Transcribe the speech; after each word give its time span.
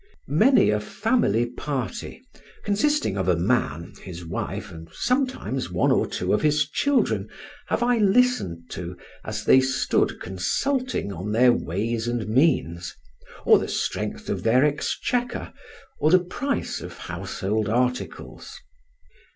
Many 0.27 0.71
a 0.71 0.79
family 0.79 1.45
party, 1.45 2.23
consisting 2.65 3.17
of 3.17 3.27
a 3.27 3.35
man, 3.35 3.93
his 4.01 4.25
wife, 4.25 4.71
and 4.71 4.89
sometimes 4.91 5.69
one 5.69 5.91
or 5.91 6.07
two 6.07 6.33
of 6.33 6.41
his 6.41 6.67
children, 6.67 7.29
have 7.67 7.83
I 7.83 7.99
listened 7.99 8.71
to, 8.71 8.97
as 9.23 9.45
they 9.45 9.61
stood 9.61 10.19
consulting 10.19 11.13
on 11.13 11.33
their 11.33 11.53
ways 11.53 12.07
and 12.07 12.27
means, 12.27 12.95
or 13.45 13.59
the 13.59 13.67
strength 13.67 14.27
of 14.27 14.41
their 14.41 14.65
exchequer, 14.65 15.53
or 15.99 16.09
the 16.09 16.17
price 16.19 16.81
of 16.81 16.97
household 16.97 17.69
articles. 17.69 18.59